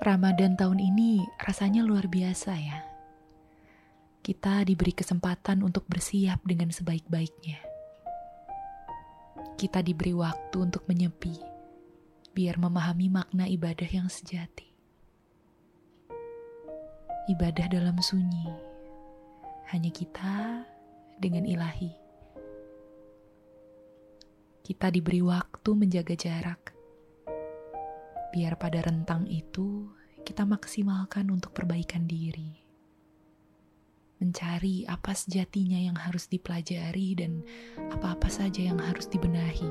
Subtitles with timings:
[0.00, 2.80] Ramadan tahun ini rasanya luar biasa ya.
[4.24, 7.60] Kita diberi kesempatan untuk bersiap dengan sebaik-baiknya.
[9.60, 11.36] Kita diberi waktu untuk menyepi,
[12.32, 14.72] biar memahami makna ibadah yang sejati.
[17.28, 18.48] Ibadah dalam sunyi,
[19.68, 20.64] hanya kita
[21.20, 21.92] dengan ilahi.
[24.64, 26.69] Kita diberi waktu menjaga jarak
[28.30, 29.90] biar pada rentang itu
[30.22, 32.54] kita maksimalkan untuk perbaikan diri.
[34.22, 37.42] Mencari apa sejatinya yang harus dipelajari dan
[37.90, 39.66] apa-apa saja yang harus dibenahi.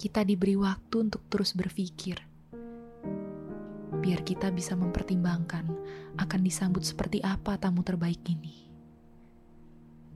[0.00, 2.18] Kita diberi waktu untuk terus berpikir,
[4.02, 5.70] biar kita bisa mempertimbangkan
[6.18, 8.66] akan disambut seperti apa tamu terbaik ini.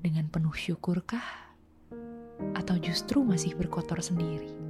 [0.02, 1.46] Dengan penuh syukurkah,
[2.58, 4.65] atau justru masih berkotor sendiri?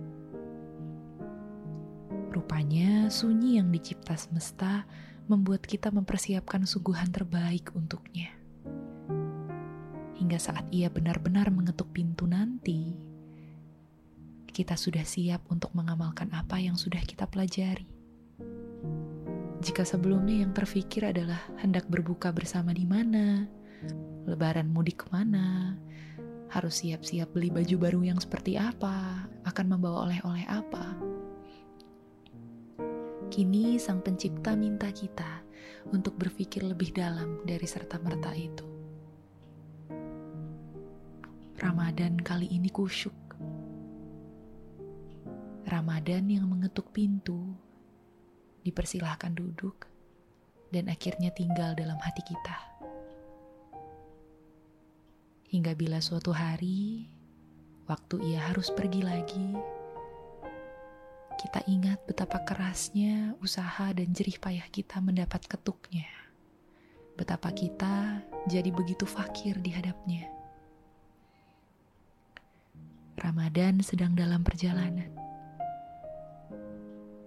[2.37, 4.84] Rupanya sunyi yang dicipta semesta
[5.25, 8.28] membuat kita mempersiapkan suguhan terbaik untuknya.
[10.20, 12.93] Hingga saat ia benar-benar mengetuk pintu nanti,
[14.53, 17.89] kita sudah siap untuk mengamalkan apa yang sudah kita pelajari.
[19.65, 23.48] Jika sebelumnya yang terfikir adalah hendak berbuka bersama di mana,
[24.28, 25.73] lebaran mudik ke mana,
[26.53, 31.16] harus siap-siap beli baju baru yang seperti apa, akan membawa oleh-oleh apa,
[33.27, 35.42] Kini Sang Pencipta minta kita
[35.91, 38.66] untuk berpikir lebih dalam dari serta-merta itu.
[41.58, 43.14] Ramadan kali ini kusyuk.
[45.66, 47.50] Ramadan yang mengetuk pintu,
[48.62, 49.91] dipersilahkan duduk,
[50.70, 52.58] dan akhirnya tinggal dalam hati kita.
[55.50, 57.10] Hingga bila suatu hari,
[57.91, 59.58] waktu ia harus pergi lagi,
[61.37, 66.09] kita ingat betapa kerasnya usaha dan jerih payah kita mendapat ketuknya.
[67.17, 70.33] Betapa kita jadi begitu fakir di hadapnya.
[73.21, 75.12] Ramadan sedang dalam perjalanan.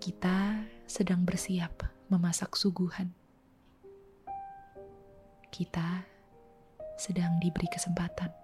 [0.02, 3.14] Kita sedang bersiap memasak suguhan.
[5.50, 6.06] Kita
[6.98, 8.39] sedang diberi kesempatan